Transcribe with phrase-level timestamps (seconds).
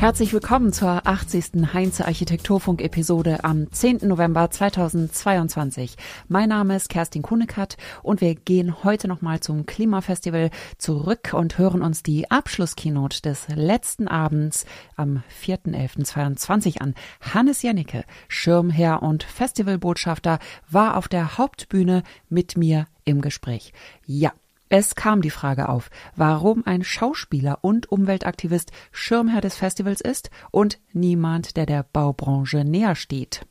[0.00, 1.74] Herzlich willkommen zur 80.
[1.74, 3.98] Heinze Architekturfunk-Episode am 10.
[4.08, 5.94] November 2022.
[6.26, 10.48] Mein Name ist Kerstin Kunekat und wir gehen heute nochmal zum Klimafestival
[10.78, 14.64] zurück und hören uns die Abschlusskeynote des letzten Abends
[14.96, 16.94] am 4.11.22 an.
[17.20, 20.38] Hannes Jannecke, Schirmherr und Festivalbotschafter,
[20.70, 23.74] war auf der Hauptbühne mit mir im Gespräch.
[24.06, 24.32] Ja,
[24.70, 30.78] es kam die Frage auf, warum ein Schauspieler und Umweltaktivist Schirmherr des Festivals ist und
[30.92, 33.44] niemand, der der Baubranche näher steht.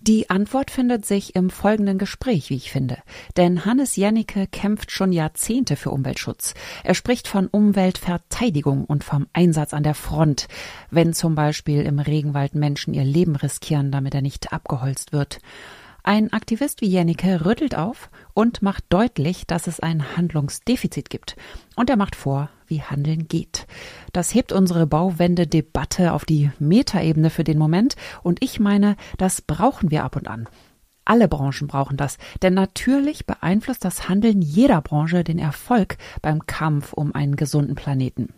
[0.00, 2.98] Die Antwort findet sich im folgenden Gespräch, wie ich finde.
[3.38, 6.52] Denn Hannes Jennecke kämpft schon Jahrzehnte für Umweltschutz.
[6.82, 10.48] Er spricht von Umweltverteidigung und vom Einsatz an der Front,
[10.90, 15.38] wenn zum Beispiel im Regenwald Menschen ihr Leben riskieren, damit er nicht abgeholzt wird.
[16.06, 21.34] Ein Aktivist wie Jennecke rüttelt auf und macht deutlich, dass es ein Handlungsdefizit gibt.
[21.76, 23.66] Und er macht vor, wie Handeln geht.
[24.12, 27.96] Das hebt unsere Bauwende-Debatte auf die Metaebene für den Moment.
[28.22, 30.46] Und ich meine, das brauchen wir ab und an.
[31.06, 36.92] Alle Branchen brauchen das, denn natürlich beeinflusst das Handeln jeder Branche den Erfolg beim Kampf
[36.92, 38.34] um einen gesunden Planeten.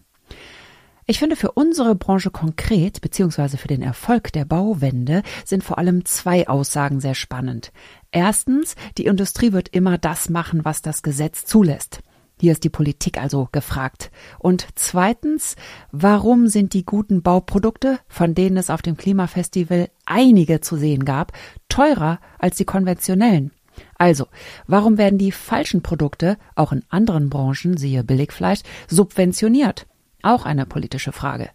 [1.08, 6.04] Ich finde, für unsere Branche konkret, beziehungsweise für den Erfolg der Bauwende, sind vor allem
[6.04, 7.70] zwei Aussagen sehr spannend.
[8.10, 12.00] Erstens, die Industrie wird immer das machen, was das Gesetz zulässt.
[12.40, 14.10] Hier ist die Politik also gefragt.
[14.40, 15.54] Und zweitens,
[15.92, 21.32] warum sind die guten Bauprodukte, von denen es auf dem Klimafestival einige zu sehen gab,
[21.68, 23.52] teurer als die konventionellen?
[23.96, 24.26] Also,
[24.66, 29.86] warum werden die falschen Produkte, auch in anderen Branchen, siehe Billigfleisch, subventioniert?
[30.26, 31.50] Auch eine politische Frage.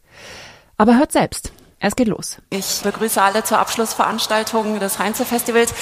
[0.78, 1.52] Aber hört selbst.
[1.82, 2.38] Es geht los.
[2.52, 5.74] Ich begrüße alle zur Abschlussveranstaltung des Heinze-Festivals.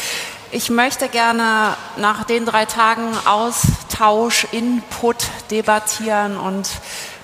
[0.49, 5.17] Ich möchte gerne nach den drei Tagen Austausch, Input
[5.51, 6.67] debattieren und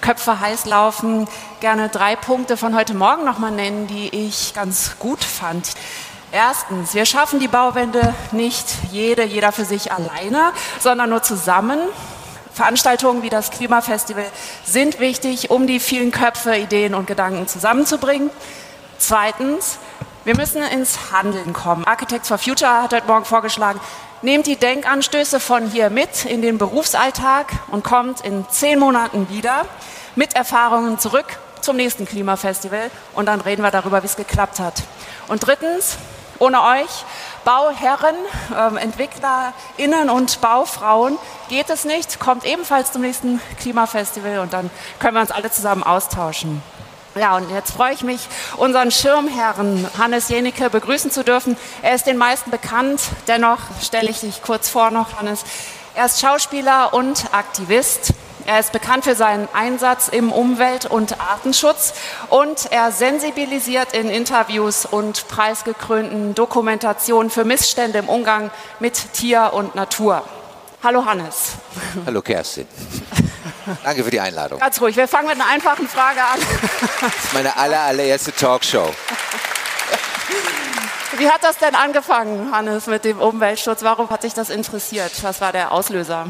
[0.02, 1.28] Köpfe heiß laufen,
[1.62, 5.72] gerne drei Punkte von heute Morgen nochmal nennen, die ich ganz gut fand.
[6.32, 11.80] Erstens, wir schaffen die Bauwende nicht jede, jeder für sich alleine, sondern nur zusammen.
[12.56, 14.26] Veranstaltungen wie das Klimafestival
[14.64, 18.30] sind wichtig, um die vielen Köpfe, Ideen und Gedanken zusammenzubringen.
[18.98, 19.78] Zweitens,
[20.24, 21.84] wir müssen ins Handeln kommen.
[21.84, 23.82] Architects for Future hat heute Morgen vorgeschlagen,
[24.22, 29.66] nehmt die Denkanstöße von hier mit in den Berufsalltag und kommt in zehn Monaten wieder
[30.16, 31.26] mit Erfahrungen zurück
[31.60, 34.84] zum nächsten Klimafestival und dann reden wir darüber, wie es geklappt hat.
[35.28, 35.98] Und drittens,
[36.40, 37.04] ohne euch
[37.46, 38.16] Bauherren,
[38.54, 41.18] äh, EntwicklerInnen und Baufrauen
[41.48, 42.20] geht es nicht.
[42.20, 44.70] Kommt ebenfalls zum nächsten Klimafestival und dann
[45.00, 46.62] können wir uns alle zusammen austauschen.
[47.14, 51.56] Ja, und jetzt freue ich mich, unseren Schirmherrn Hannes Jenecke begrüßen zu dürfen.
[51.82, 55.46] Er ist den meisten bekannt, dennoch stelle ich dich kurz vor noch, Hannes.
[55.94, 58.14] Er ist Schauspieler und Aktivist.
[58.48, 61.96] Er ist bekannt für seinen Einsatz im Umwelt- und Artenschutz
[62.30, 69.74] und er sensibilisiert in Interviews und preisgekrönten Dokumentationen für Missstände im Umgang mit Tier und
[69.74, 70.24] Natur.
[70.84, 71.54] Hallo Hannes.
[72.06, 72.68] Hallo Kerstin.
[73.84, 74.60] Danke für die Einladung.
[74.60, 76.40] Ganz ruhig, wir fangen mit einer einfachen Frage an.
[77.02, 78.94] Das ist meine aller, allererste Talkshow.
[81.18, 83.82] Wie hat das denn angefangen, Hannes, mit dem Umweltschutz?
[83.82, 85.12] Warum hat dich das interessiert?
[85.24, 86.28] Was war der Auslöser?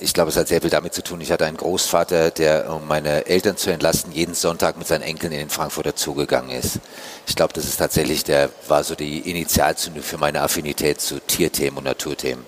[0.00, 1.20] Ich glaube, es hat sehr viel damit zu tun.
[1.20, 5.32] Ich hatte einen Großvater, der, um meine Eltern zu entlasten, jeden Sonntag mit seinen Enkeln
[5.32, 6.78] in den Frankfurter Zoo gegangen ist.
[7.26, 11.78] Ich glaube, das ist tatsächlich der, war so die Initialzündung für meine Affinität zu Tierthemen
[11.78, 12.46] und Naturthemen.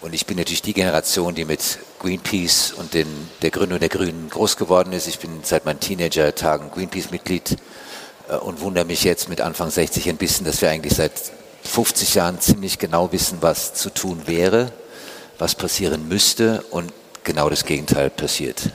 [0.00, 1.60] Und ich bin natürlich die Generation, die mit
[1.98, 5.06] Greenpeace und den, der Gründung der Grünen groß geworden ist.
[5.06, 7.58] Ich bin seit meinen Teenager-Tagen Greenpeace-Mitglied
[8.30, 11.12] äh, und wundere mich jetzt mit Anfang 60 ein bisschen, dass wir eigentlich seit
[11.62, 14.72] 50 Jahren ziemlich genau wissen, was zu tun wäre
[15.40, 16.92] was passieren müsste und
[17.24, 18.70] genau das Gegenteil passiert.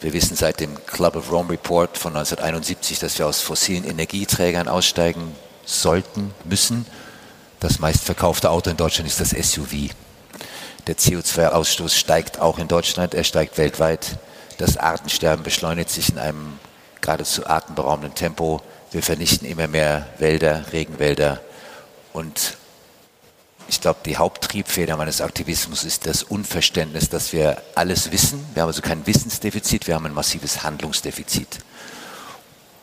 [0.00, 4.66] Wir wissen seit dem Club of Rome Report von 1971, dass wir aus fossilen Energieträgern
[4.66, 6.86] aussteigen sollten, müssen.
[7.60, 9.90] Das meistverkaufte Auto in Deutschland ist das SUV.
[10.88, 14.18] Der CO2-Ausstoß steigt auch in Deutschland, er steigt weltweit.
[14.58, 16.58] Das Artensterben beschleunigt sich in einem
[17.00, 18.60] geradezu atemberaubenden Tempo.
[18.90, 21.40] Wir vernichten immer mehr Wälder, Regenwälder
[22.12, 22.56] und
[23.72, 28.44] ich glaube, die Haupttriebfeder meines Aktivismus ist das Unverständnis, dass wir alles wissen.
[28.52, 31.58] Wir haben also kein Wissensdefizit, wir haben ein massives Handlungsdefizit.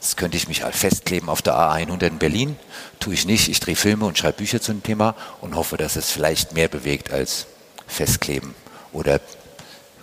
[0.01, 2.57] Das könnte ich mich festkleben auf der A100 in Berlin.
[2.99, 3.49] Tue ich nicht.
[3.49, 6.69] Ich drehe Filme und schreibe Bücher zu dem Thema und hoffe, dass es vielleicht mehr
[6.69, 7.45] bewegt als
[7.85, 8.55] festkleben
[8.91, 9.21] oder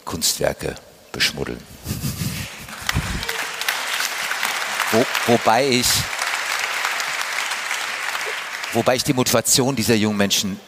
[0.05, 0.77] Kunstwerke
[1.11, 1.61] beschmuddeln.
[4.93, 5.87] Wo, wobei ich
[8.73, 10.61] Wobei ich die Motivation dieser jungen Menschen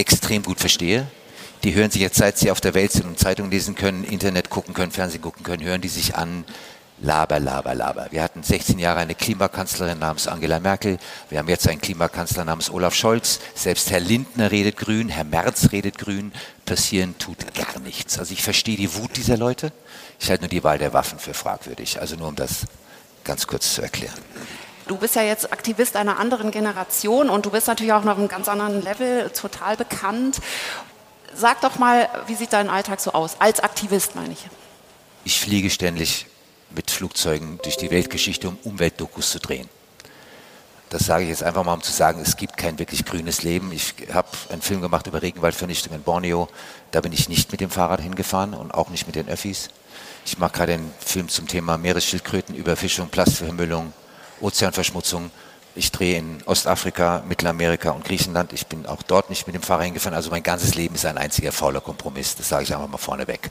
[0.00, 1.06] extrem gut verstehe.
[1.62, 4.48] Die hören sich jetzt, seit sie auf der Welt sind und Zeitungen lesen können, Internet
[4.48, 6.44] gucken können, Fernsehen gucken können, hören die sich an,
[7.02, 8.08] Laber, Laber, Laber.
[8.10, 10.98] Wir hatten 16 Jahre eine Klimakanzlerin namens Angela Merkel.
[11.30, 13.40] Wir haben jetzt einen Klimakanzler namens Olaf Scholz.
[13.54, 16.32] Selbst Herr Lindner redet grün, Herr Merz redet grün.
[16.66, 18.18] Passieren tut gar nichts.
[18.18, 19.72] Also ich verstehe die Wut dieser Leute.
[20.18, 22.00] Ich halte nur die Wahl der Waffen für fragwürdig.
[22.00, 22.66] Also nur um das
[23.24, 24.18] ganz kurz zu erklären.
[24.86, 28.18] Du bist ja jetzt Aktivist einer anderen Generation und du bist natürlich auch noch auf
[28.18, 30.40] einem ganz anderen Level total bekannt.
[31.34, 33.36] Sag doch mal, wie sieht dein Alltag so aus?
[33.38, 34.46] Als Aktivist meine ich.
[35.24, 36.26] Ich fliege ständig
[36.70, 39.68] mit Flugzeugen durch die Weltgeschichte, um Umweltdokus zu drehen.
[40.88, 43.70] Das sage ich jetzt einfach mal, um zu sagen, es gibt kein wirklich grünes Leben.
[43.70, 46.48] Ich habe einen Film gemacht über Regenwaldvernichtung in Borneo.
[46.90, 49.68] Da bin ich nicht mit dem Fahrrad hingefahren und auch nicht mit den Öffis.
[50.26, 53.92] Ich mache gerade einen Film zum Thema Meeresschildkröten, Überfischung, Plastikvermüllung,
[54.40, 55.30] Ozeanverschmutzung.
[55.74, 58.52] Ich drehe in Ostafrika, Mittelamerika und Griechenland.
[58.52, 60.16] Ich bin auch dort nicht mit dem Fahrrad hingefahren.
[60.16, 62.34] Also mein ganzes Leben ist ein einziger fauler Kompromiss.
[62.34, 63.50] Das sage ich einfach mal vorneweg.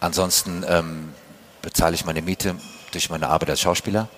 [0.00, 1.12] Ansonsten ähm,
[1.60, 2.56] bezahle ich meine Miete
[2.92, 4.08] durch meine Arbeit als Schauspieler.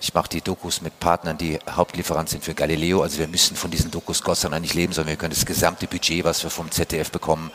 [0.00, 3.02] Ich mache die Dokus mit Partnern, die Hauptlieferant sind für Galileo.
[3.02, 5.44] Also wir müssen von diesen Dokus Gott sei Dank nicht leben, sondern wir können das
[5.44, 7.50] gesamte Budget, was wir vom ZDF bekommen,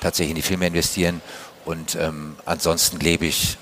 [0.00, 1.20] tatsächlich in die Filme investieren.
[1.64, 3.58] Und ähm, ansonsten lebe ich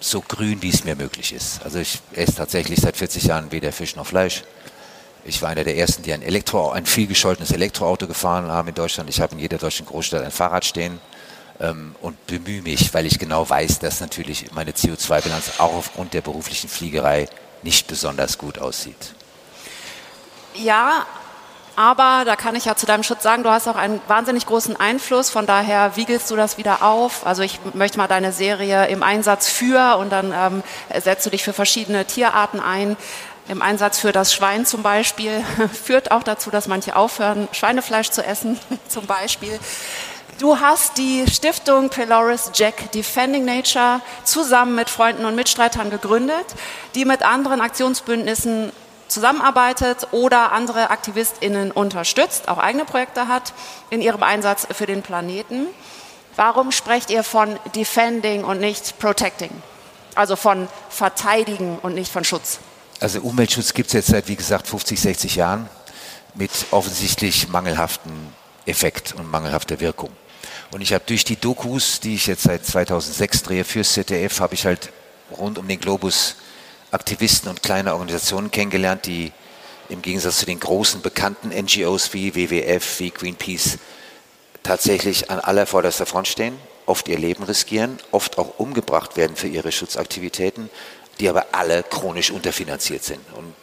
[0.00, 1.62] so grün, wie es mir möglich ist.
[1.64, 4.44] Also ich esse tatsächlich seit 40 Jahren weder Fisch noch Fleisch.
[5.24, 8.74] Ich war einer der ersten, die ein, Elektro, ein viel gescholtenes Elektroauto gefahren haben in
[8.74, 9.10] Deutschland.
[9.10, 11.00] Ich habe in jeder deutschen Großstadt ein Fahrrad stehen
[11.60, 16.22] ähm, und bemühe mich, weil ich genau weiß, dass natürlich meine CO2-Bilanz auch aufgrund der
[16.22, 17.28] beruflichen Fliegerei
[17.62, 19.14] nicht besonders gut aussieht.
[20.54, 21.06] Ja,
[21.78, 24.74] aber da kann ich ja zu deinem Schutz sagen, du hast auch einen wahnsinnig großen
[24.74, 25.30] Einfluss.
[25.30, 27.24] Von daher wiegelst du das wieder auf.
[27.24, 30.64] Also ich möchte mal deine Serie im Einsatz für und dann ähm,
[31.00, 32.96] setzt du dich für verschiedene Tierarten ein.
[33.46, 35.44] Im Einsatz für das Schwein zum Beispiel
[35.84, 38.58] führt auch dazu, dass manche aufhören, Schweinefleisch zu essen
[38.88, 39.56] zum Beispiel.
[40.40, 46.46] Du hast die Stiftung Peloris Jack Defending Nature zusammen mit Freunden und Mitstreitern gegründet,
[46.96, 48.72] die mit anderen Aktionsbündnissen
[49.08, 53.52] zusammenarbeitet oder andere AktivistInnen unterstützt, auch eigene Projekte hat
[53.90, 55.66] in ihrem Einsatz für den Planeten.
[56.36, 59.50] Warum sprecht ihr von Defending und nicht Protecting?
[60.14, 62.60] Also von Verteidigen und nicht von Schutz?
[63.00, 65.68] Also Umweltschutz gibt es jetzt seit, wie gesagt, 50, 60 Jahren
[66.34, 68.12] mit offensichtlich mangelhaftem
[68.66, 70.10] Effekt und mangelhafter Wirkung.
[70.70, 74.54] Und ich habe durch die Dokus, die ich jetzt seit 2006 drehe fürs ZDF, habe
[74.54, 74.92] ich halt
[75.36, 76.36] rund um den Globus
[76.90, 79.32] Aktivisten und kleine Organisationen kennengelernt, die
[79.88, 83.78] im Gegensatz zu den großen bekannten NGOs wie WWF, wie Greenpeace
[84.62, 89.48] tatsächlich an aller vorderster Front stehen, oft ihr Leben riskieren, oft auch umgebracht werden für
[89.48, 90.70] ihre Schutzaktivitäten,
[91.20, 93.20] die aber alle chronisch unterfinanziert sind.
[93.34, 93.54] Und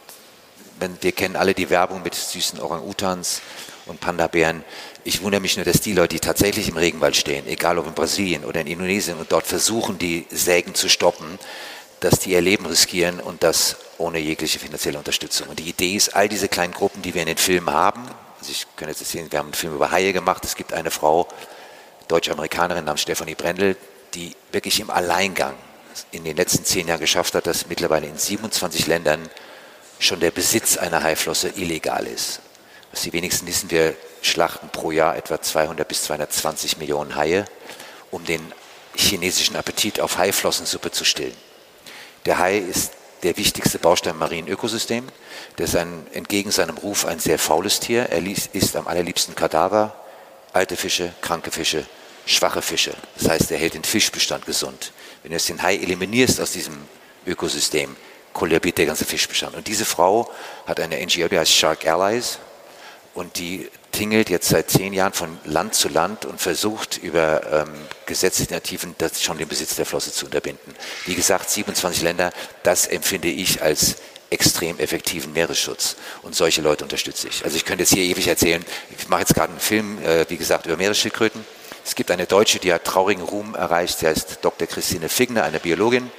[0.78, 3.40] wenn, wir kennen alle die Werbung mit süßen Orang-Utans
[3.86, 4.64] und Panda-Bären.
[5.04, 7.94] Ich wundere mich nur, dass die Leute, die tatsächlich im Regenwald stehen, egal ob in
[7.94, 11.38] Brasilien oder in Indonesien und dort versuchen, die Sägen zu stoppen,
[12.00, 15.48] dass die ihr Leben riskieren und das ohne jegliche finanzielle Unterstützung.
[15.48, 18.02] Und die Idee ist, all diese kleinen Gruppen, die wir in den Filmen haben,
[18.38, 20.90] also ich kann jetzt sehen, wir haben einen Film über Haie gemacht, es gibt eine
[20.90, 21.26] Frau,
[22.08, 23.76] Deutsch-Amerikanerin namens Stefanie Brendel,
[24.14, 25.54] die wirklich im Alleingang
[26.12, 29.28] in den letzten zehn Jahren geschafft hat, dass mittlerweile in 27 Ländern
[29.98, 32.40] schon der Besitz einer Haiflosse illegal ist.
[32.92, 37.46] Was die wenigsten wissen, wir schlachten pro Jahr etwa 200 bis 220 Millionen Haie,
[38.10, 38.52] um den
[38.94, 41.36] chinesischen Appetit auf Haiflossensuppe zu stillen.
[42.26, 42.92] Der Hai ist
[43.22, 45.06] der wichtigste Baustein im marinen Ökosystem.
[45.58, 48.08] Der ist ein, entgegen seinem Ruf ein sehr faules Tier.
[48.10, 48.20] Er
[48.52, 49.94] isst am allerliebsten Kadaver,
[50.52, 51.86] alte Fische, kranke Fische,
[52.26, 52.94] schwache Fische.
[53.16, 54.92] Das heißt, er hält den Fischbestand gesund.
[55.22, 56.76] Wenn du jetzt den Hai eliminierst aus diesem
[57.26, 57.94] Ökosystem,
[58.32, 59.54] kollabiert der ganze Fischbestand.
[59.54, 60.30] Und diese Frau
[60.66, 62.38] hat eine NGO, die heißt Shark Allies
[63.16, 67.72] und die tingelt jetzt seit zehn Jahren von Land zu Land und versucht über ähm,
[68.04, 70.74] Gesetzesinitiativen das schon den Besitz der Flosse zu unterbinden.
[71.06, 72.30] Wie gesagt, 27 Länder,
[72.62, 73.96] das empfinde ich als
[74.28, 75.96] extrem effektiven Meeresschutz.
[76.22, 77.42] Und solche Leute unterstütze ich.
[77.44, 78.62] Also ich könnte jetzt hier ewig erzählen,
[78.98, 81.42] ich mache jetzt gerade einen Film, äh, wie gesagt, über Meeresschildkröten.
[81.84, 84.66] Es gibt eine Deutsche, die hat traurigen Ruhm erreicht, sie heißt Dr.
[84.66, 86.10] Christine Figner, eine Biologin.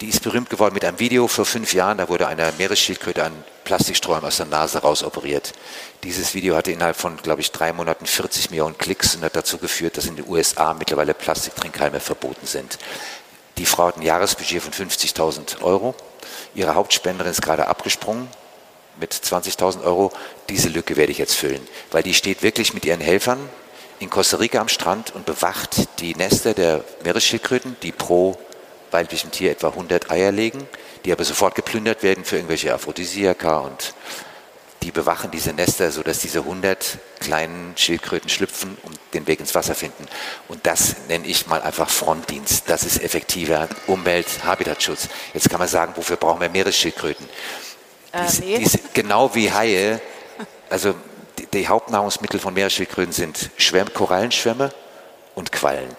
[0.00, 1.98] Die ist berühmt geworden mit einem Video vor fünf Jahren.
[1.98, 3.32] Da wurde einer Meeresschildkröte ein
[3.64, 5.52] Plastiksträumen aus der Nase rausoperiert.
[6.04, 9.58] Dieses Video hatte innerhalb von, glaube ich, drei Monaten 40 Millionen Klicks und hat dazu
[9.58, 12.78] geführt, dass in den USA mittlerweile Plastiktrinkhalme verboten sind.
[13.56, 15.96] Die Frau hat ein Jahresbudget von 50.000 Euro.
[16.54, 18.28] Ihre Hauptspenderin ist gerade abgesprungen
[19.00, 20.12] mit 20.000 Euro.
[20.48, 23.40] Diese Lücke werde ich jetzt füllen, weil die steht wirklich mit ihren Helfern
[23.98, 28.38] in Costa Rica am Strand und bewacht die Nester der Meeresschildkröten, die pro
[28.90, 30.66] weiblichem Tier etwa 100 Eier legen,
[31.04, 33.94] die aber sofort geplündert werden für irgendwelche Aphrodisiaka und
[34.82, 39.74] die bewachen diese Nester, sodass diese 100 kleinen Schildkröten schlüpfen und den Weg ins Wasser
[39.74, 40.06] finden.
[40.46, 42.70] Und das nenne ich mal einfach Frontdienst.
[42.70, 45.08] Das ist effektiver Umwelt, Habitatschutz.
[45.34, 47.28] Jetzt kann man sagen, wofür brauchen wir Meeresschildkröten?
[48.12, 48.58] Äh, Dies, nee.
[48.58, 50.00] dies, genau wie Haie,
[50.70, 50.94] also
[51.38, 54.70] die, die Hauptnahrungsmittel von Meeresschildkröten sind Schwämm, Korallenschwämme
[55.34, 55.94] und Quallen.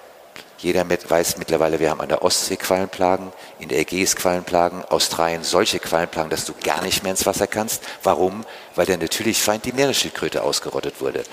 [0.62, 5.80] Jeder weiß mittlerweile, wir haben an der Ostsee Quallenplagen, in der Ägäis Quallenplagen, Australien solche
[5.80, 7.82] Quallenplagen, dass du gar nicht mehr ins Wasser kannst.
[8.04, 8.46] Warum?
[8.76, 11.24] Weil der natürlich Feind die Meeresschildkröte ausgerottet wurde.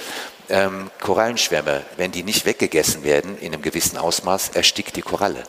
[0.48, 5.42] Ähm, Korallenschwämme, wenn die nicht weggegessen werden in einem gewissen Ausmaß, erstickt die Koralle.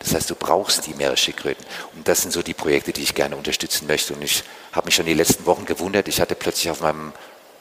[0.00, 1.64] Das heißt, du brauchst die Meeresschildkröten.
[1.94, 4.12] Und das sind so die Projekte, die ich gerne unterstützen möchte.
[4.14, 6.08] Und ich habe mich schon die letzten Wochen gewundert.
[6.08, 7.12] Ich hatte plötzlich auf meinem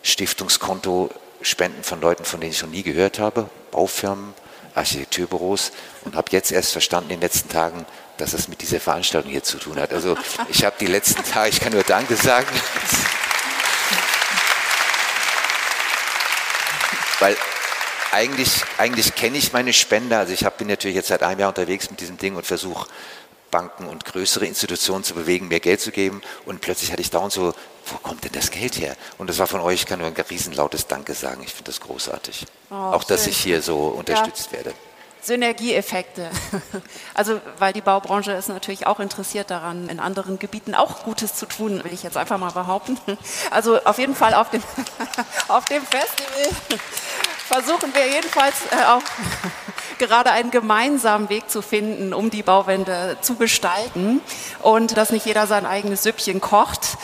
[0.02, 1.12] Stiftungskonto
[1.42, 4.34] Spenden von Leuten, von denen ich noch nie gehört habe, Baufirmen,
[4.80, 5.72] Architekturbüros
[6.06, 7.86] und habe jetzt erst verstanden in den letzten Tagen,
[8.18, 9.94] dass es mit dieser Veranstaltung hier zu tun hat.
[9.94, 10.18] Also
[10.50, 12.48] ich habe die letzten Tage, ich kann nur Danke sagen,
[17.20, 17.38] weil
[18.12, 20.20] eigentlich, eigentlich kenne ich meine Spender.
[20.20, 22.88] Also ich hab, bin natürlich jetzt seit einem Jahr unterwegs mit diesem Ding und versuche
[23.52, 26.22] Banken und größere Institutionen zu bewegen, mir Geld zu geben.
[26.46, 27.54] Und plötzlich hatte ich dauernd so,
[27.86, 28.96] wo kommt denn das Geld her?
[29.18, 31.42] Und das war von euch, ich kann nur ein riesenlautes Danke sagen.
[31.44, 32.46] Ich finde das großartig.
[32.70, 33.32] Oh, Auch, dass schön.
[33.32, 34.74] ich hier so unterstützt werde.
[35.22, 36.30] Synergieeffekte.
[37.14, 41.46] Also, weil die Baubranche ist natürlich auch interessiert daran, in anderen Gebieten auch Gutes zu
[41.46, 42.98] tun, will ich jetzt einfach mal behaupten.
[43.52, 44.64] Also auf jeden Fall auf dem,
[45.50, 46.80] auf dem Festival
[47.50, 49.02] versuchen wir jedenfalls äh, auch
[49.98, 54.22] gerade einen gemeinsamen Weg zu finden, um die Bauwende zu gestalten
[54.62, 56.98] und dass nicht jeder sein eigenes Süppchen kocht.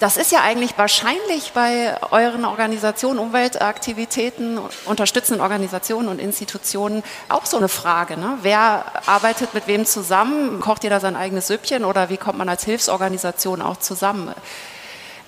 [0.00, 7.58] Das ist ja eigentlich wahrscheinlich bei euren Organisationen, Umweltaktivitäten, unterstützenden Organisationen und Institutionen auch so
[7.58, 8.16] eine Frage.
[8.16, 8.38] Ne?
[8.42, 10.60] Wer arbeitet mit wem zusammen?
[10.60, 14.34] Kocht jeder sein eigenes Süppchen oder wie kommt man als Hilfsorganisation auch zusammen?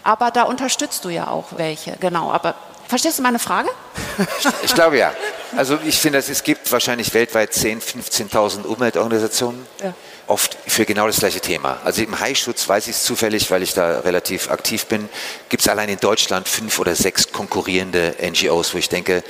[0.02, 2.32] Aber da unterstützt du ja auch welche, genau.
[2.32, 2.54] Aber
[2.88, 3.68] verstehst du meine Frage?
[4.62, 5.12] Ich glaube ja.
[5.56, 9.66] Also ich finde, es gibt wahrscheinlich weltweit 10.000, 15.000 Umweltorganisationen.
[9.82, 9.94] Ja.
[10.26, 11.78] Oft für genau das gleiche Thema.
[11.84, 15.08] Also im Haischutz weiß ich es zufällig, weil ich da relativ aktiv bin,
[15.48, 19.22] gibt es allein in Deutschland fünf oder sechs konkurrierende NGOs, wo ich denke,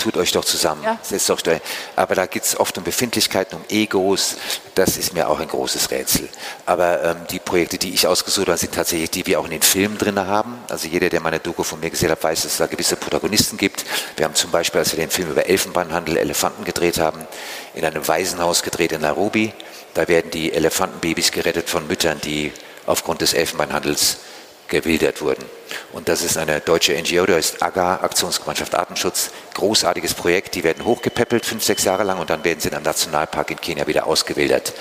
[0.00, 0.82] tut euch doch zusammen.
[0.82, 0.98] Ja.
[1.02, 1.60] Setzt doch da-
[1.94, 4.36] Aber da geht es oft um Befindlichkeiten, um Egos.
[4.74, 6.28] Das ist mir auch ein großes Rätsel.
[6.66, 9.50] Aber ähm, die Projekte, die ich ausgesucht habe, sind tatsächlich die, die wir auch in
[9.50, 10.58] den Filmen drin haben.
[10.68, 13.56] Also jeder, der meine Doku von mir gesehen hat, weiß, dass es da gewisse Protagonisten
[13.58, 13.84] gibt.
[14.16, 17.26] Wir haben zum Beispiel, als wir den Film über Elfenbeinhandel, Elefanten gedreht haben,
[17.74, 19.52] in einem Waisenhaus gedreht in Nairobi.
[19.94, 22.52] Da werden die Elefantenbabys gerettet von Müttern, die
[22.86, 24.16] aufgrund des Elfenbeinhandels
[24.70, 25.44] gewildert wurden.
[25.92, 30.54] Und das ist eine deutsche NGO, da ist AGA, Aktionsgemeinschaft Artenschutz, großartiges Projekt.
[30.54, 33.60] Die werden hochgepäppelt, fünf, sechs Jahre lang und dann werden sie in einem Nationalpark in
[33.60, 34.72] Kenia wieder ausgewildert.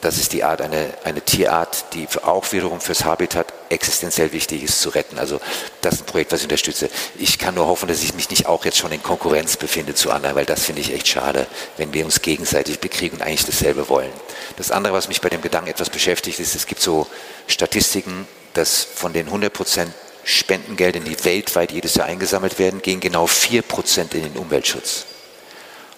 [0.00, 4.80] Das ist die Art, eine, eine Tierart, die auch wiederum fürs Habitat existenziell wichtig ist
[4.80, 5.18] zu retten.
[5.18, 5.40] Also
[5.82, 6.88] das ist ein Projekt, was ich unterstütze.
[7.18, 10.10] Ich kann nur hoffen, dass ich mich nicht auch jetzt schon in Konkurrenz befinde zu
[10.10, 11.46] anderen, weil das finde ich echt schade,
[11.76, 14.10] wenn wir uns gegenseitig bekriegen und eigentlich dasselbe wollen.
[14.56, 17.06] Das andere, was mich bei dem Gedanken etwas beschäftigt, ist, es gibt so
[17.46, 19.92] Statistiken, dass von den 100 Prozent
[20.24, 25.06] Spendengeldern, die weltweit jedes Jahr eingesammelt werden, gehen genau 4 Prozent in den Umweltschutz.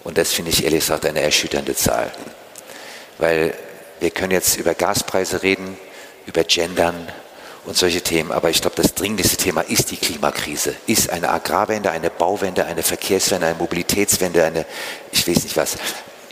[0.03, 2.11] Und das finde ich ehrlich gesagt eine erschütternde Zahl.
[3.17, 3.53] Weil
[3.99, 5.77] wir können jetzt über Gaspreise reden,
[6.25, 7.11] über Gendern
[7.65, 11.91] und solche Themen, aber ich glaube, das dringlichste Thema ist die Klimakrise, ist eine Agrarwende,
[11.91, 14.65] eine Bauwende, eine Verkehrswende, eine Mobilitätswende, eine,
[15.11, 15.77] ich weiß nicht was.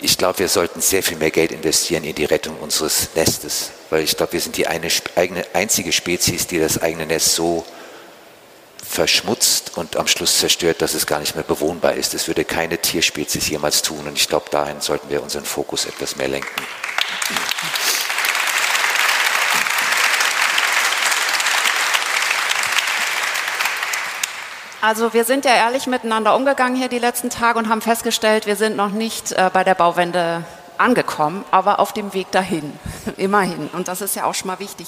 [0.03, 4.03] Ich glaube, wir sollten sehr viel mehr Geld investieren in die Rettung unseres Nestes, weil
[4.03, 7.63] ich glaube, wir sind die eine, eigene, einzige Spezies, die das eigene Nest so
[8.83, 12.15] verschmutzt und am Schluss zerstört, dass es gar nicht mehr bewohnbar ist.
[12.15, 16.15] Das würde keine Tierspezies jemals tun und ich glaube, dahin sollten wir unseren Fokus etwas
[16.15, 16.49] mehr lenken.
[24.81, 28.55] Also wir sind ja ehrlich miteinander umgegangen hier die letzten Tage und haben festgestellt, wir
[28.55, 30.43] sind noch nicht äh, bei der Bauwende
[30.79, 32.73] angekommen, aber auf dem Weg dahin,
[33.17, 33.69] immerhin.
[33.73, 34.87] Und das ist ja auch schon mal wichtig.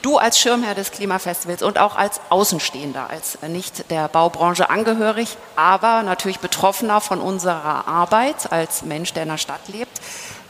[0.00, 6.04] Du als Schirmherr des Klimafestivals und auch als Außenstehender, als nicht der Baubranche angehörig, aber
[6.04, 10.00] natürlich Betroffener von unserer Arbeit als Mensch, der in der Stadt lebt,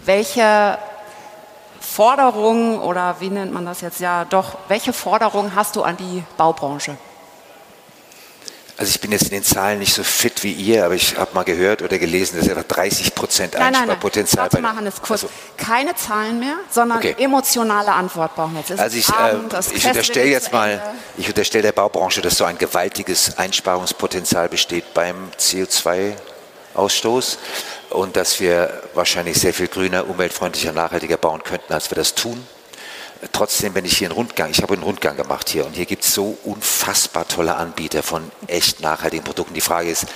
[0.05, 0.77] welche
[1.81, 6.25] Forderungen oder wie nennt man das jetzt ja doch, welche Forderungen hast du an die
[6.37, 6.99] Baubranche?
[8.83, 11.33] Also ich bin jetzt in den Zahlen nicht so fit wie ihr, aber ich habe
[11.35, 13.83] mal gehört oder gelesen, dass etwa 30 Prozent Nein, nein, nein.
[13.83, 15.23] Einsparpotenzial bei mal, Hannes, kurz.
[15.23, 17.15] Also, Keine Zahlen mehr, sondern Okay.
[17.17, 18.73] emotionale Antwort brauchen wir jetzt.
[18.73, 20.83] Es also ich, Abend, äh, ich unterstelle jetzt mal, Ende.
[21.17, 27.37] ich unterstelle der Baubranche, dass so ein gewaltiges Einsparungspotenzial besteht beim CO2-Ausstoß
[27.91, 32.45] und dass wir wahrscheinlich sehr viel grüner, umweltfreundlicher, nachhaltiger bauen könnten, als wir das tun.
[33.31, 36.05] Trotzdem, wenn ich hier einen Rundgang, ich habe einen Rundgang gemacht hier und hier gibt
[36.05, 39.55] es so unfassbar tolle Anbieter von echt nachhaltigen Produkten.
[39.55, 40.07] Die Frage ist,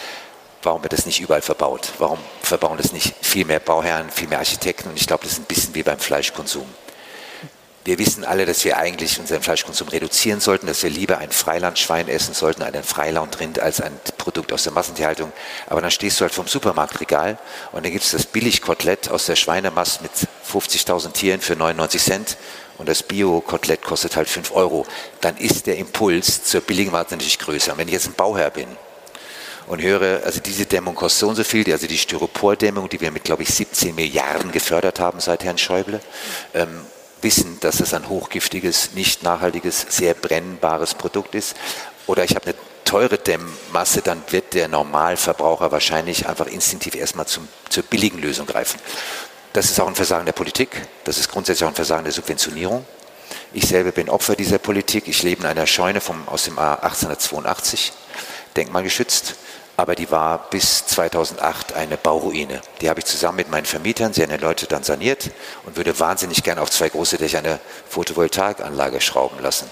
[0.62, 1.92] warum wird das nicht überall verbaut?
[1.98, 4.88] Warum verbauen das nicht viel mehr Bauherren, viel mehr Architekten?
[4.88, 6.66] Und ich glaube, das ist ein bisschen wie beim Fleischkonsum.
[7.84, 12.08] Wir wissen alle, dass wir eigentlich unseren Fleischkonsum reduzieren sollten, dass wir lieber ein Freilandschwein
[12.08, 15.32] essen sollten, einen Freilandrind als ein Produkt aus der Massentierhaltung.
[15.68, 17.38] Aber dann stehst du halt vom Supermarktregal
[17.70, 20.10] und dann gibt es das Billigkotelett aus der Schweinemast mit
[20.50, 22.36] 50.000 Tieren für 99 Cent
[22.78, 24.87] und das Bio-Kotelett kostet halt 5 Euro.
[25.21, 27.73] Dann ist der Impuls zur billigen Ware natürlich größer.
[27.73, 28.68] Und wenn ich jetzt ein Bauherr bin
[29.66, 33.11] und höre, also diese Dämmung kostet so und so viel, also die Styropordämmung, die wir
[33.11, 36.00] mit, glaube ich, 17 Milliarden gefördert haben seit Herrn Schäuble,
[36.54, 36.83] ähm,
[37.23, 41.56] wissen, dass es ein hochgiftiges, nicht nachhaltiges, sehr brennbares Produkt ist.
[42.06, 42.54] Oder ich habe eine
[42.85, 48.78] teure Dämmmasse, dann wird der Normalverbraucher wahrscheinlich einfach instinktiv erstmal zum, zur billigen Lösung greifen.
[49.56, 52.84] Das ist auch ein Versagen der Politik, das ist grundsätzlich auch ein Versagen der Subventionierung.
[53.54, 55.08] Ich selber bin Opfer dieser Politik.
[55.08, 57.94] Ich lebe in einer Scheune vom, aus dem Jahr 1882,
[58.54, 59.36] denkmalgeschützt
[59.78, 62.60] aber die war bis 2008 eine Bauruine.
[62.80, 65.30] Die habe ich zusammen mit meinen Vermietern, sehr nette Leute, dann saniert
[65.64, 67.58] und würde wahnsinnig gerne auf zwei große Dächer eine
[67.88, 69.70] Photovoltaikanlage schrauben lassen.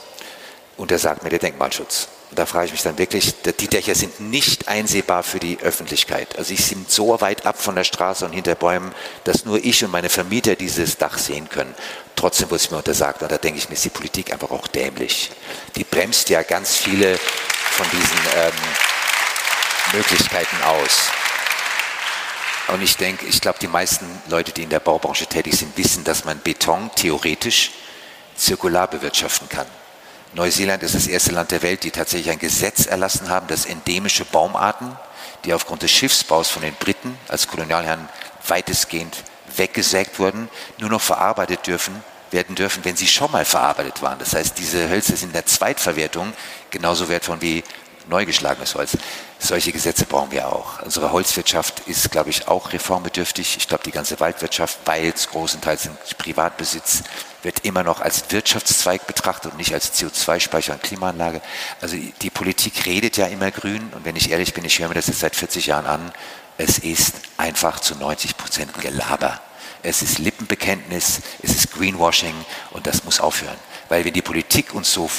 [0.76, 2.08] Und da sagt mir der Denkmalschutz.
[2.34, 6.36] Und da frage ich mich dann wirklich, die Dächer sind nicht einsehbar für die Öffentlichkeit.
[6.36, 9.84] Also ich sind so weit ab von der Straße und hinter Bäumen, dass nur ich
[9.84, 11.72] und meine Vermieter dieses Dach sehen können.
[12.16, 13.22] Trotzdem wurde es mir untersagt.
[13.22, 15.30] Und da denke ich mir, ist die Politik einfach auch dämlich.
[15.76, 18.18] Die bremst ja ganz viele von diesen...
[18.36, 18.52] Ähm,
[19.92, 21.10] Möglichkeiten aus.
[22.68, 26.02] Und ich denke, ich glaube, die meisten Leute, die in der Baubranche tätig sind, wissen,
[26.02, 27.72] dass man Beton theoretisch
[28.34, 29.66] zirkular bewirtschaften kann.
[30.34, 34.24] Neuseeland ist das erste Land der Welt, die tatsächlich ein Gesetz erlassen haben, dass endemische
[34.24, 34.96] Baumarten,
[35.44, 38.08] die aufgrund des Schiffsbaus von den Briten als Kolonialherren
[38.48, 39.16] weitestgehend
[39.56, 40.48] weggesägt wurden,
[40.78, 44.18] nur noch verarbeitet dürfen, werden dürfen, wenn sie schon mal verarbeitet waren.
[44.18, 46.32] Das heißt, diese Hölzer sind in der Zweitverwertung
[46.70, 47.62] genauso wertvoll wie
[48.08, 48.98] neu geschlagenes Holz.
[49.38, 50.82] Solche Gesetze brauchen wir auch.
[50.82, 53.56] Unsere Holzwirtschaft ist, glaube ich, auch reformbedürftig.
[53.56, 57.04] Ich glaube, die ganze Waldwirtschaft, weil es großenteils in Privatbesitz,
[57.44, 61.40] wird immer noch als Wirtschaftszweig betrachtet und nicht als CO2-Speicher und Klimaanlage.
[61.80, 64.94] Also die Politik redet ja immer grün und wenn ich ehrlich bin, ich höre mir
[64.94, 66.12] das jetzt seit 40 Jahren an,
[66.56, 69.40] es ist einfach zu 90 Prozent Gelaber.
[69.82, 72.34] Es ist Lippenbekenntnis, es ist Greenwashing
[72.70, 73.58] und das muss aufhören.
[73.88, 75.10] Weil wenn die Politik uns so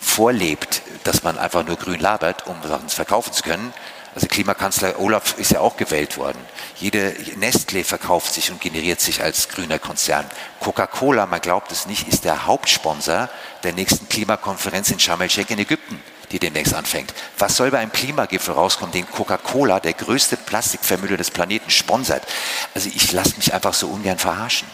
[0.00, 3.72] vorlebt, dass man einfach nur grün labert, um Sachen verkaufen zu können.
[4.14, 6.38] Also Klimakanzler Olaf ist ja auch gewählt worden.
[6.76, 10.26] Jede Nestlé verkauft sich und generiert sich als grüner Konzern.
[10.60, 13.30] Coca-Cola, man glaubt es nicht, ist der Hauptsponsor
[13.62, 17.14] der nächsten Klimakonferenz in Sharm el-Sheikh in Ägypten, die demnächst anfängt.
[17.38, 22.26] Was soll bei einem Klimagipfel rauskommen, den Coca-Cola, der größte Plastikvermüller des Planeten, sponsert?
[22.74, 24.68] Also ich lasse mich einfach so ungern verarschen.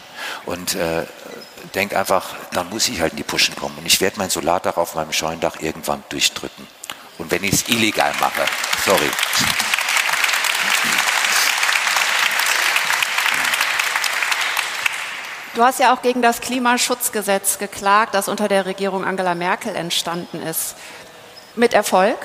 [0.47, 1.07] Und äh,
[1.75, 3.79] denke einfach, dann muss ich halt in die Puschen kommen.
[3.79, 6.67] Und ich werde mein Solardach auf meinem Scheunendach irgendwann durchdrücken.
[7.19, 8.45] Und wenn ich es illegal mache,
[8.85, 9.11] sorry.
[15.55, 20.41] Du hast ja auch gegen das Klimaschutzgesetz geklagt, das unter der Regierung Angela Merkel entstanden
[20.41, 20.77] ist.
[21.57, 22.17] Mit Erfolg?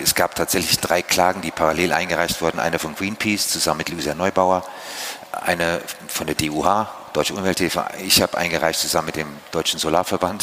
[0.00, 2.58] Es gab tatsächlich drei Klagen, die parallel eingereicht wurden.
[2.58, 4.64] Eine von Greenpeace zusammen mit Luisa Neubauer,
[5.30, 7.86] eine von der DUH, Deutsche Umwelthilfe.
[8.02, 10.42] Ich habe eingereicht zusammen mit dem Deutschen Solarverband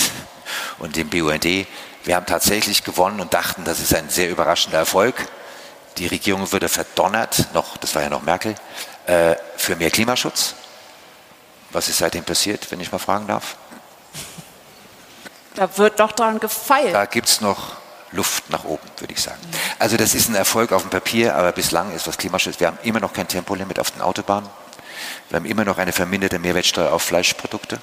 [0.80, 1.68] und dem BUND.
[2.08, 5.28] Wir haben tatsächlich gewonnen und dachten, das ist ein sehr überraschender Erfolg.
[5.98, 8.56] Die Regierung würde verdonnert, noch, das war ja noch Merkel,
[9.08, 10.56] äh, für mehr Klimaschutz.
[11.72, 13.58] Was ist seitdem passiert, wenn ich mal fragen darf?
[15.56, 16.94] Da wird doch dran gefeilt.
[16.94, 17.76] Da gibt es noch
[18.14, 19.42] Luft nach oben, würde ich sagen.
[19.78, 22.62] Also das ist ein Erfolg auf dem Papier, aber bislang ist was Klimaschutz.
[22.62, 24.50] Wir haben immer noch kein Tempolimit auf den Autobahnen.
[25.28, 27.82] Wir haben immer noch eine verminderte Mehrwertsteuer auf Fleischprodukte.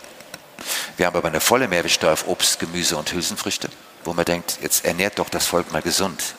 [0.96, 3.68] Wir haben aber eine volle Mehrwertsteuer auf Obst, Gemüse und Hülsenfrüchte,
[4.04, 6.34] wo man denkt, jetzt ernährt doch das Volk mal gesund.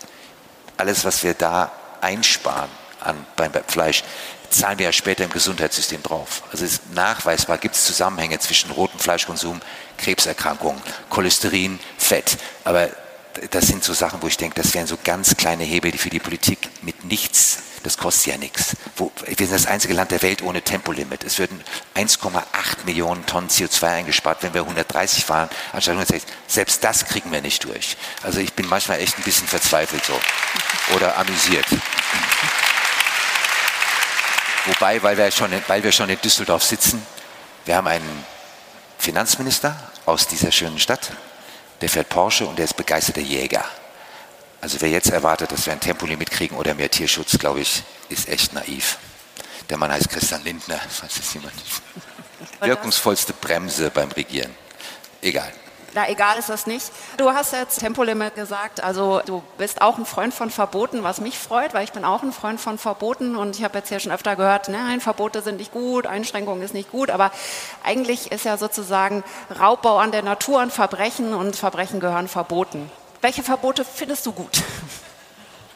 [0.77, 4.03] Alles, was wir da einsparen an, beim, Fleisch,
[4.49, 6.43] zahlen wir ja später im Gesundheitssystem drauf.
[6.51, 9.61] Also ist nachweisbar gibt es Zusammenhänge zwischen rotem Fleischkonsum,
[9.97, 12.37] Krebserkrankungen, Cholesterin, Fett.
[12.63, 12.89] Aber
[13.51, 16.09] das sind so Sachen, wo ich denke, das wären so ganz kleine Hebel, die für
[16.09, 18.75] die Politik mit nichts das kostet ja nichts.
[19.25, 21.23] Wir sind das einzige Land der Welt ohne Tempolimit.
[21.23, 21.63] Es würden
[21.95, 22.41] 1,8
[22.85, 26.27] Millionen Tonnen CO2 eingespart, wenn wir 130 fahren, anstatt 160.
[26.47, 27.95] Selbst das kriegen wir nicht durch.
[28.23, 30.19] Also ich bin manchmal echt ein bisschen verzweifelt so.
[30.95, 31.67] Oder amüsiert.
[34.65, 37.05] Wobei, weil wir, schon in, weil wir schon in Düsseldorf sitzen,
[37.65, 38.25] wir haben einen
[38.97, 41.11] Finanzminister aus dieser schönen Stadt,
[41.81, 43.63] der fährt Porsche und der ist begeisterter Jäger.
[44.61, 48.27] Also wer jetzt erwartet, dass wir ein Tempolimit kriegen oder mehr Tierschutz, glaube ich, ist
[48.27, 48.97] echt naiv.
[49.69, 51.81] Der Mann heißt Christian Lindner, falls es jemand nicht.
[52.61, 54.53] Wirkungsvollste Bremse beim Regieren.
[55.21, 55.51] egal.
[55.95, 56.91] Na, egal ist das nicht.
[57.15, 61.39] Du hast jetzt Tempolimit gesagt, also du bist auch ein Freund von Verboten, was mich
[61.39, 64.11] freut, weil ich bin auch ein Freund von Verboten und ich habe jetzt hier schon
[64.11, 67.31] öfter gehört, nein, Verbote sind nicht gut, Einschränkungen ist nicht gut, aber
[67.81, 69.23] eigentlich ist ja sozusagen
[69.57, 72.91] Raubbau an der Natur ein Verbrechen und Verbrechen gehören verboten.
[73.25, 74.61] Welche Verbote findest du gut?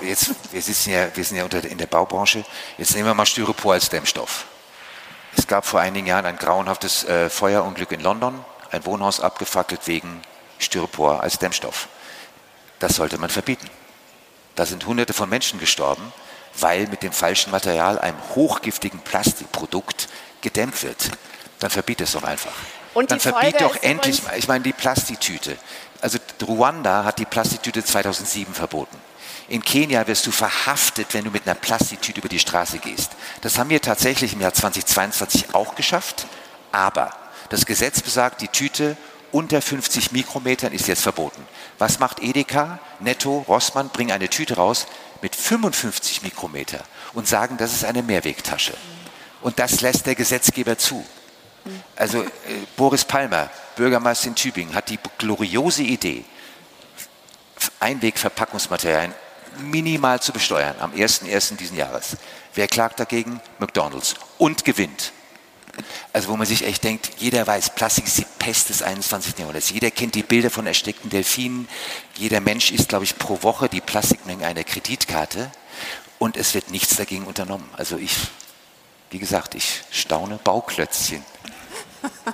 [0.01, 2.45] Jetzt, wir, sitzen ja, wir sind ja unter, in der Baubranche.
[2.77, 4.45] Jetzt nehmen wir mal Styropor als Dämmstoff.
[5.35, 10.21] Es gab vor einigen Jahren ein grauenhaftes äh, Feuerunglück in London ein Wohnhaus abgefackelt wegen
[10.59, 11.87] Styropor als Dämmstoff.
[12.77, 13.67] Das sollte man verbieten.
[14.53, 16.13] Da sind Hunderte von Menschen gestorben,
[16.59, 20.07] weil mit dem falschen Material, einem hochgiftigen Plastikprodukt,
[20.41, 21.09] gedämmt wird.
[21.57, 22.53] Dann verbiet es doch einfach.
[22.99, 25.57] Und Dann verbiet doch endlich ich meine, die Plastiktüte.
[26.01, 28.97] Also Ruanda hat die Plastiktüte 2007 verboten.
[29.47, 33.11] In Kenia wirst du verhaftet, wenn du mit einer Plastiktüte über die Straße gehst.
[33.39, 36.27] Das haben wir tatsächlich im Jahr 2022 auch geschafft,
[36.73, 37.11] aber
[37.47, 38.97] das Gesetz besagt, die Tüte
[39.31, 41.41] unter 50 Mikrometern ist jetzt verboten.
[41.77, 44.87] Was macht Edeka, Netto, Rossmann, bringen eine Tüte raus
[45.21, 46.83] mit 55 Mikrometer
[47.13, 48.73] und sagen, das ist eine Mehrwegtasche.
[49.41, 51.05] Und das lässt der Gesetzgeber zu.
[51.95, 52.27] Also äh,
[52.75, 56.23] Boris Palmer, Bürgermeister in Tübingen, hat die gloriose Idee,
[57.79, 59.13] Einwegverpackungsmaterialien
[59.61, 61.57] minimal zu besteuern am 1.1.
[61.57, 62.17] diesen Jahres.
[62.53, 63.41] Wer klagt dagegen?
[63.59, 64.15] McDonald's.
[64.37, 65.11] Und gewinnt.
[66.11, 69.37] Also wo man sich echt denkt, jeder weiß, Plastik ist die Pest des 21.
[69.37, 69.69] Jahrhunderts.
[69.69, 71.67] Jeder kennt die Bilder von erstickten Delfinen.
[72.15, 75.51] Jeder Mensch isst, glaube ich, pro Woche die Plastikmenge einer Kreditkarte.
[76.17, 77.69] Und es wird nichts dagegen unternommen.
[77.77, 78.15] Also ich,
[79.09, 81.23] wie gesagt, ich staune Bauklötzchen.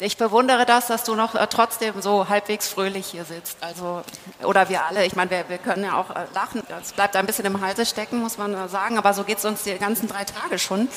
[0.00, 3.58] Ich bewundere das, dass du noch äh, trotzdem so halbwegs fröhlich hier sitzt.
[3.60, 4.04] Also,
[4.44, 5.04] oder wir alle.
[5.04, 6.62] Ich meine, wir, wir können ja auch äh, lachen.
[6.80, 8.96] Es bleibt ein bisschen im Halse stecken, muss man äh, sagen.
[8.96, 10.88] Aber so geht es uns die ganzen drei Tage schon.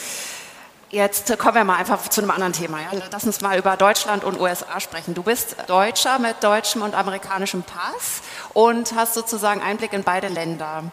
[0.92, 2.80] Jetzt kommen wir mal einfach zu einem anderen Thema.
[2.80, 2.90] Ja?
[3.12, 5.16] Lass uns mal über Deutschland und USA sprechen.
[5.16, 8.22] Du bist Deutscher mit deutschem und amerikanischem Pass
[8.54, 10.84] und hast sozusagen Einblick in beide Länder.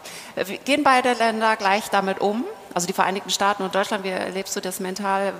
[0.65, 2.45] Gehen beide Länder gleich damit um?
[2.73, 5.33] Also die Vereinigten Staaten und Deutschland, wie erlebst du das mental?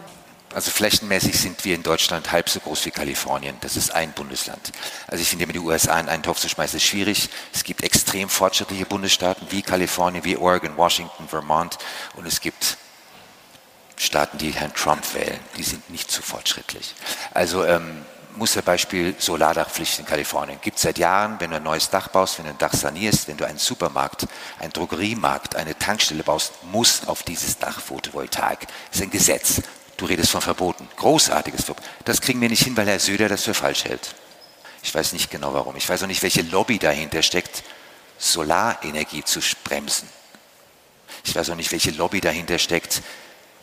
[0.54, 3.56] Also flächenmäßig sind wir in Deutschland halb so groß wie Kalifornien.
[3.62, 4.72] Das ist ein Bundesland.
[5.06, 7.30] Also ich finde, mit den USA in einen Topf zu schmeißen, ist schwierig.
[7.54, 11.78] Es gibt extrem fortschrittliche Bundesstaaten wie Kalifornien, wie Oregon, Washington, Vermont
[12.16, 12.78] und es gibt
[13.96, 16.96] Staaten, die Herrn Trump wählen, die sind nicht zu fortschrittlich.
[17.32, 18.04] Also ähm,
[18.36, 20.60] Musterbeispiel Solardachpflicht in Kalifornien.
[20.62, 23.28] Gibt es seit Jahren, wenn du ein neues Dach baust, wenn du ein Dach sanierst,
[23.28, 24.28] wenn du einen Supermarkt,
[24.60, 28.68] einen Drogeriemarkt, eine Tankstelle baust, muss auf dieses Dach Photovoltaik.
[28.90, 29.62] Das ist ein Gesetz.
[29.98, 30.88] Du redest von Verboten.
[30.96, 31.84] Großartiges Verbot.
[32.06, 34.16] Das kriegen wir nicht hin, weil Herr Söder das für falsch hält.
[34.82, 35.76] Ich weiß nicht genau warum.
[35.76, 37.64] Ich weiß auch nicht, welche Lobby dahinter steckt,
[38.18, 40.08] Solarenergie zu bremsen.
[41.26, 43.02] Ich weiß auch nicht, welche Lobby dahinter steckt,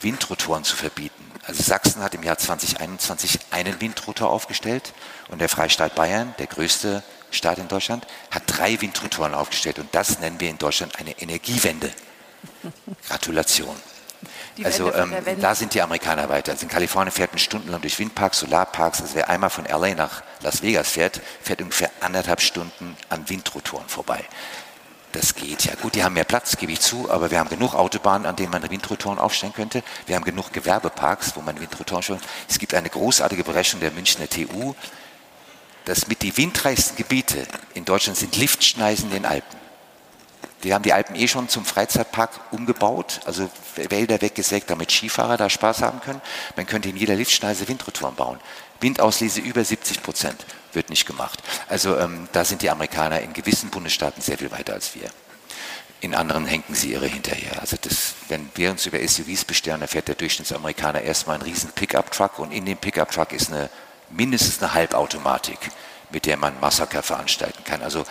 [0.01, 1.26] Windrotoren zu verbieten.
[1.47, 4.93] Also Sachsen hat im Jahr 2021 einen Windrotor aufgestellt
[5.29, 10.19] und der Freistaat Bayern, der größte Staat in Deutschland, hat drei Windrotoren aufgestellt und das
[10.19, 11.93] nennen wir in Deutschland eine Energiewende.
[13.09, 13.77] Gratulation.
[14.65, 16.53] also ähm, da sind die Amerikaner weiter.
[16.53, 19.03] Also in Kalifornien fährt man stundenlang durch Windparks, Solarparks.
[19.03, 23.89] Also wer einmal von LA nach Las Vegas fährt, fährt ungefähr anderthalb Stunden an Windrotoren
[23.89, 24.25] vorbei.
[25.17, 25.75] Das geht ja.
[25.77, 28.51] Gut, die haben mehr Platz, gebe ich zu, aber wir haben genug Autobahnen, an denen
[28.51, 29.83] man Windrotoren aufstellen könnte.
[30.05, 34.29] Wir haben genug Gewerbeparks, wo man Windrotoren stellen Es gibt eine großartige Berechnung der Münchner
[34.29, 34.75] TU,
[35.87, 39.59] dass mit die windreichsten Gebiete in Deutschland sind Liftschneisen in den Alpen.
[40.65, 45.49] Die haben die Alpen eh schon zum Freizeitpark umgebaut, also Wälder weggesägt, damit Skifahrer da
[45.49, 46.21] Spaß haben können.
[46.57, 48.39] Man könnte in jeder Liftschneise Windrotoren bauen.
[48.81, 50.45] Windauslese über 70 Prozent
[50.77, 51.43] wird nicht gemacht.
[51.69, 55.11] Also ähm, da sind die Amerikaner in gewissen Bundesstaaten sehr viel weiter als wir.
[56.01, 57.61] In anderen henken sie ihre hinterher.
[57.61, 61.71] Also das, wenn wir uns über SUVs bestellen, dann fährt der Durchschnittsamerikaner erstmal einen riesen
[61.71, 63.71] Pickup-Truck und in dem Pickup-Truck ist eine,
[64.11, 65.59] mindestens eine Halbautomatik,
[66.11, 67.83] mit der man Massaker veranstalten kann.
[67.83, 68.05] Also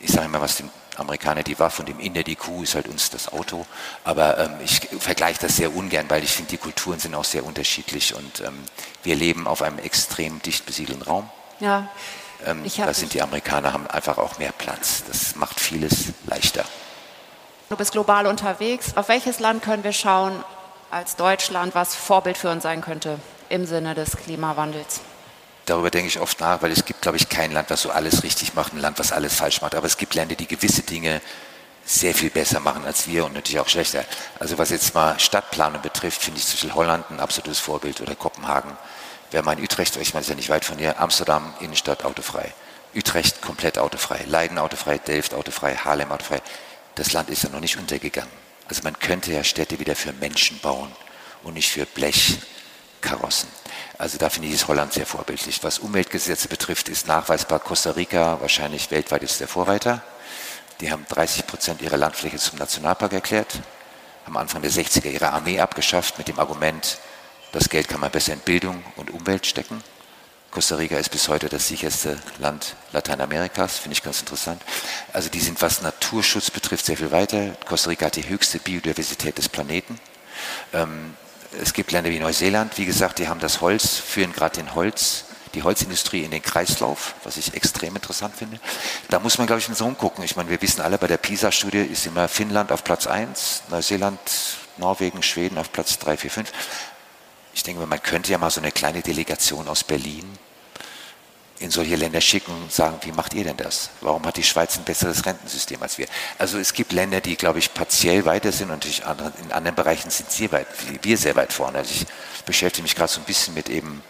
[0.00, 2.88] ich sage immer, was dem Amerikaner die Waffe und dem Inder die Kuh ist halt
[2.88, 3.66] uns das Auto.
[4.04, 7.44] Aber ähm, ich vergleiche das sehr ungern, weil ich finde, die Kulturen sind auch sehr
[7.44, 8.58] unterschiedlich und ähm,
[9.02, 11.28] wir leben auf einem extrem dicht besiedelten Raum.
[11.60, 11.88] Ja.
[12.44, 15.04] Ähm, da sind die Amerikaner haben einfach auch mehr Platz.
[15.06, 16.64] Das macht vieles leichter.
[17.68, 18.96] Du bist global unterwegs.
[18.96, 20.44] Auf welches Land können wir schauen
[20.90, 25.00] als Deutschland, was Vorbild für uns sein könnte im Sinne des Klimawandels?
[25.64, 28.22] Darüber denke ich oft nach, weil es gibt, glaube ich, kein Land, was so alles
[28.22, 29.74] richtig macht, ein Land, was alles falsch macht.
[29.74, 31.20] Aber es gibt Länder, die gewisse Dinge
[31.84, 34.04] sehr viel besser machen als wir und natürlich auch schlechter.
[34.38, 38.14] Also was jetzt mal Stadtplanung betrifft, finde ich zum Beispiel Holland ein absolutes Vorbild oder
[38.14, 38.76] Kopenhagen
[39.30, 42.04] Wer mal in Utrecht, ich meine, es ist ja nicht weit von hier, Amsterdam, Innenstadt
[42.04, 42.52] autofrei.
[42.94, 44.24] Utrecht komplett autofrei.
[44.26, 46.40] Leiden autofrei, Delft autofrei, Haarlem autofrei.
[46.94, 48.30] Das Land ist ja noch nicht untergegangen.
[48.68, 50.90] Also man könnte ja Städte wieder für Menschen bauen
[51.42, 53.48] und nicht für Blechkarossen.
[53.98, 55.62] Also da finde ich es Holland sehr vorbildlich.
[55.62, 60.02] Was Umweltgesetze betrifft, ist nachweisbar Costa Rica wahrscheinlich weltweit ist der Vorreiter.
[60.80, 63.60] Die haben 30 Prozent ihrer Landfläche zum Nationalpark erklärt,
[64.26, 66.98] haben Anfang der 60er ihre Armee abgeschafft mit dem Argument,
[67.56, 69.82] das Geld kann man besser in Bildung und Umwelt stecken.
[70.50, 74.60] Costa Rica ist bis heute das sicherste Land Lateinamerikas, finde ich ganz interessant.
[75.14, 77.56] Also die sind, was Naturschutz betrifft, sehr viel weiter.
[77.66, 79.98] Costa Rica hat die höchste Biodiversität des Planeten.
[80.74, 81.14] Ähm,
[81.58, 85.24] es gibt Länder wie Neuseeland, wie gesagt, die haben das Holz, führen gerade den Holz,
[85.54, 88.60] die Holzindustrie in den Kreislauf, was ich extrem interessant finde.
[89.08, 90.24] Da muss man, glaube ich, in so gucken.
[90.24, 94.20] Ich meine, wir wissen alle, bei der PISA-Studie ist immer Finnland auf Platz 1, Neuseeland,
[94.76, 96.52] Norwegen, Schweden auf Platz 3, 4, 5.
[97.56, 100.30] Ich denke, man könnte ja mal so eine kleine Delegation aus Berlin
[101.58, 103.88] in solche Länder schicken und sagen, wie macht ihr denn das?
[104.02, 106.06] Warum hat die Schweiz ein besseres Rentensystem als wir?
[106.36, 110.30] Also es gibt Länder, die, glaube ich, partiell weiter sind und in anderen Bereichen sind
[110.30, 110.66] sie weit,
[111.00, 111.78] wir sehr weit vorne.
[111.78, 112.06] Also ich
[112.44, 114.02] beschäftige mich gerade so ein bisschen mit eben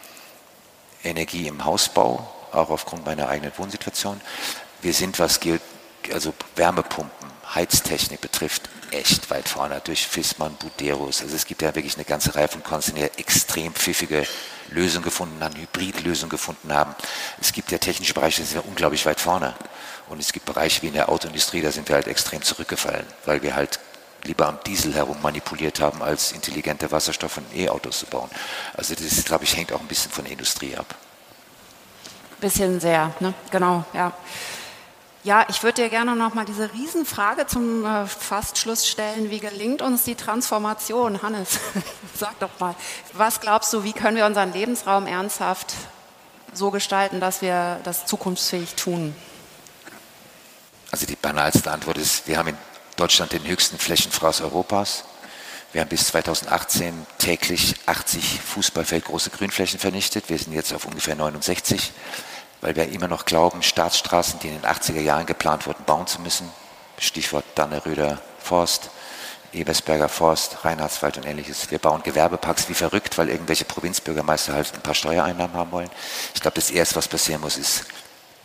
[1.05, 4.21] Energie im Hausbau, auch aufgrund meiner eigenen Wohnsituation.
[4.83, 5.39] Wir sind, was
[6.13, 11.23] also Wärmepumpen, Heiztechnik betrifft, echt weit vorne durch Fissmann, Buderus.
[11.23, 14.27] Also es gibt ja wirklich eine ganze Reihe von Konzernen, die extrem pfiffige
[14.71, 16.95] Lösungen gefunden haben, Hybridlösungen gefunden haben.
[17.41, 19.55] Es gibt ja technische Bereiche, die sind ja unglaublich weit vorne.
[20.09, 23.43] Und es gibt Bereiche wie in der Autoindustrie, da sind wir halt extrem zurückgefallen, weil
[23.43, 23.81] wir halt
[24.25, 28.31] lieber am Diesel herum manipuliert haben, als intelligente Wasserstoff- und E-Autos zu bauen.
[28.75, 30.95] Also das, glaube ich, hängt auch ein bisschen von der Industrie ab.
[32.41, 33.33] Bisschen sehr, ne?
[33.51, 34.13] genau, ja.
[35.27, 39.29] Ja, ich würde dir gerne noch mal diese Riesenfrage zum äh, Fastschluss stellen.
[39.29, 41.21] Wie gelingt uns die Transformation?
[41.21, 41.59] Hannes,
[42.15, 42.77] sag doch mal,
[43.13, 45.75] was glaubst du, wie können wir unseren Lebensraum ernsthaft
[46.53, 49.17] so gestalten, dass wir das zukunftsfähig tun?
[50.93, 52.59] Also die banalste Antwort ist, wir haben in
[52.95, 55.03] Deutschland den höchsten Flächenfraß Europas.
[55.73, 60.29] Wir haben bis 2018 täglich 80 Fußballfeldgroße Grünflächen vernichtet.
[60.29, 61.93] Wir sind jetzt auf ungefähr 69
[62.61, 66.21] weil wir immer noch glauben, Staatsstraßen, die in den 80er Jahren geplant wurden, bauen zu
[66.21, 66.51] müssen.
[66.99, 68.91] Stichwort Danneröder Forst,
[69.53, 71.71] Ebersberger Forst, Reinhardswald und ähnliches.
[71.71, 75.91] Wir bauen Gewerbeparks wie verrückt, weil irgendwelche Provinzbürgermeister halt ein paar Steuereinnahmen haben wollen.
[76.35, 77.85] Ich glaube, das Erste, was passieren muss, ist,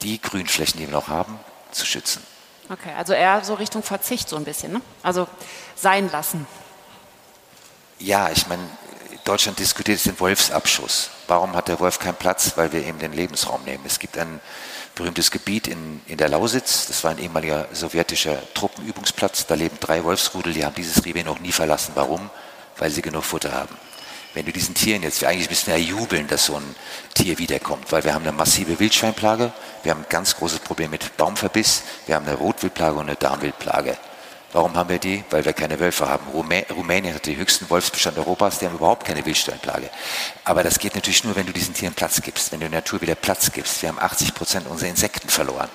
[0.01, 1.39] die Grünflächen, die wir noch haben,
[1.71, 2.23] zu schützen.
[2.69, 4.81] Okay, also eher so Richtung Verzicht so ein bisschen, ne?
[5.03, 5.27] Also
[5.75, 6.47] sein lassen.
[7.99, 8.63] Ja, ich meine,
[9.23, 11.09] Deutschland diskutiert den Wolfsabschuss.
[11.27, 12.53] Warum hat der Wolf keinen Platz?
[12.55, 13.83] Weil wir eben den Lebensraum nehmen.
[13.85, 14.39] Es gibt ein
[14.95, 19.47] berühmtes Gebiet in, in der Lausitz, das war ein ehemaliger sowjetischer Truppenübungsplatz.
[19.47, 21.93] Da leben drei Wolfsrudel, die haben dieses Revier noch nie verlassen.
[21.95, 22.29] Warum?
[22.77, 23.75] Weil sie genug Futter haben.
[24.33, 26.75] Wenn du diesen Tieren jetzt, eigentlich müssen wir ja jubeln, dass so ein
[27.13, 29.51] Tier wiederkommt, weil wir haben eine massive Wildschweinplage,
[29.83, 33.97] wir haben ein ganz großes Problem mit Baumverbiss, wir haben eine Rotwildplage und eine Darmwildplage.
[34.53, 35.23] Warum haben wir die?
[35.29, 36.27] Weil wir keine Wölfe haben.
[36.27, 39.89] Rumänien hat den höchsten Wolfsbestand Europas, die haben überhaupt keine Wildsteinplage.
[40.43, 43.01] Aber das geht natürlich nur, wenn du diesen Tieren Platz gibst, wenn du der Natur
[43.01, 43.81] wieder Platz gibst.
[43.81, 45.69] Wir haben 80 Prozent unserer Insekten verloren.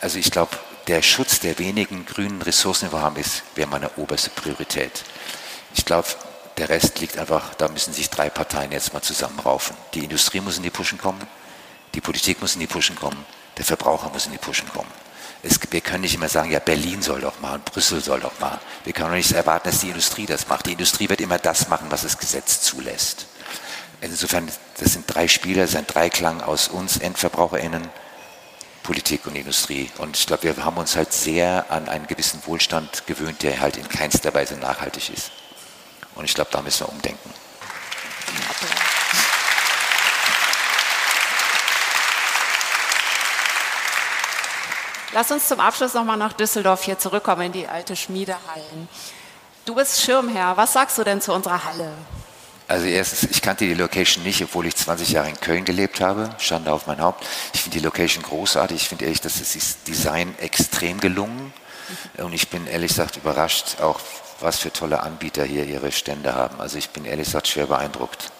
[0.00, 3.90] Also ich glaube, der Schutz der wenigen grünen Ressourcen, die wir haben, ist, wäre meine
[3.96, 5.02] oberste Priorität.
[5.74, 6.08] Ich glaube,
[6.58, 9.76] der Rest liegt einfach, da müssen sich drei Parteien jetzt mal zusammenraufen.
[9.94, 11.20] Die Industrie muss in die Pushen kommen,
[11.94, 13.24] die Politik muss in die Pushen kommen,
[13.56, 14.90] der Verbraucher muss in die Pushen kommen.
[15.42, 18.38] Es, wir können nicht immer sagen, ja, Berlin soll doch mal und Brüssel soll doch
[18.40, 18.60] mal.
[18.84, 20.66] Wir können doch nicht erwarten, dass die Industrie das macht.
[20.66, 23.26] Die Industrie wird immer das machen, was das Gesetz zulässt.
[24.02, 27.88] Insofern, das sind drei Spieler, das ist ein Dreiklang aus uns EndverbraucherInnen,
[28.82, 29.90] Politik und Industrie.
[29.98, 33.76] Und ich glaube, wir haben uns halt sehr an einen gewissen Wohlstand gewöhnt, der halt
[33.76, 35.30] in keinster Weise nachhaltig ist.
[36.14, 37.30] Und ich glaube, da müssen wir umdenken.
[45.12, 48.88] Lass uns zum Abschluss nochmal nach Düsseldorf hier zurückkommen in die alte Schmiedehallen.
[49.64, 50.56] Du bist Schirmherr.
[50.56, 51.92] Was sagst du denn zu unserer Halle?
[52.68, 56.30] Also erstens, ich kannte die Location nicht, obwohl ich 20 Jahre in Köln gelebt habe.
[56.38, 57.26] Schande auf mein Haupt.
[57.52, 58.82] Ich finde die Location großartig.
[58.82, 61.52] Ich finde ehrlich, das ist das Design extrem gelungen.
[62.18, 63.98] Und ich bin ehrlich gesagt überrascht, auch
[64.38, 66.60] was für tolle Anbieter hier ihre Stände haben.
[66.60, 68.30] Also ich bin ehrlich gesagt schwer beeindruckt.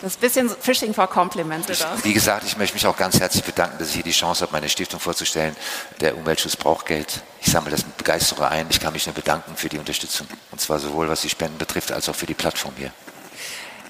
[0.00, 1.68] Das ist ein bisschen Fishing for Compliments.
[1.68, 4.42] Ich, wie gesagt, ich möchte mich auch ganz herzlich bedanken, dass ich hier die Chance
[4.42, 5.54] habe, meine Stiftung vorzustellen.
[6.00, 7.22] Der Umweltschutz braucht Geld.
[7.40, 8.66] Ich sammle das mit Begeisterung ein.
[8.70, 10.26] Ich kann mich nur bedanken für die Unterstützung.
[10.50, 12.92] Und zwar sowohl was die Spenden betrifft, als auch für die Plattform hier.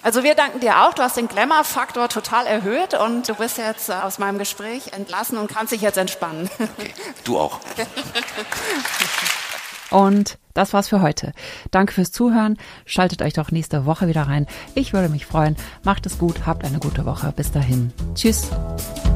[0.03, 0.95] Also wir danken dir auch.
[0.95, 5.53] Du hast den Glamour-Faktor total erhöht und du bist jetzt aus meinem Gespräch entlassen und
[5.53, 6.51] kannst dich jetzt entspannen.
[6.59, 6.95] Okay.
[7.25, 7.61] Du auch.
[9.91, 11.33] Und das war's für heute.
[11.71, 12.59] Danke fürs Zuhören.
[12.85, 14.47] Schaltet euch doch nächste Woche wieder rein.
[14.75, 15.57] Ich würde mich freuen.
[15.85, 17.33] Macht es gut, habt eine gute Woche.
[17.35, 17.93] Bis dahin.
[18.15, 18.49] Tschüss.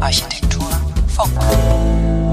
[0.00, 0.68] Architektur
[1.08, 2.23] Funk.